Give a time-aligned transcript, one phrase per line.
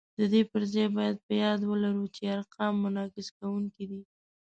[0.17, 4.01] د دې پر ځای باید په یاد ولرو چې ارقام منعکس کوونکي دي